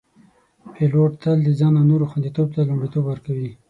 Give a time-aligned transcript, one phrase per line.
[0.73, 3.49] پیلوټ تل د ځان او نورو خوندیتوب ته لومړیتوب ورکوي.